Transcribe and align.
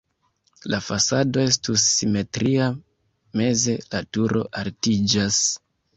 La 0.73 0.77
fasado 0.85 1.43
estus 1.49 1.83
simetria, 1.89 2.69
meze 3.43 3.77
la 3.93 4.03
turo 4.19 4.43
altiĝas. 4.63 5.39